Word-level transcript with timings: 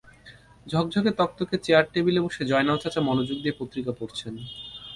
ঝকঝকে 0.67 1.11
তকতকে 1.19 1.55
চেয়ার 1.65 1.85
টেবিলে 1.93 2.19
বসে 2.25 2.43
জয়নাল 2.45 2.77
চাচা 2.83 3.01
মনোযোগ 3.01 3.37
দিয়ে 3.43 3.57
পত্রিকা 3.59 3.91
পড়ছেন। 3.99 4.33